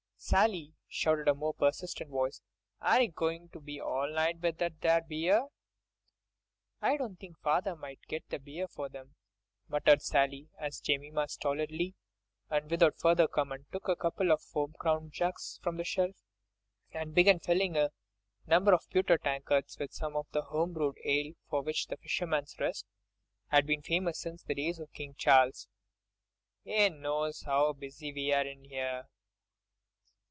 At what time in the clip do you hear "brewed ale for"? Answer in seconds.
20.73-21.63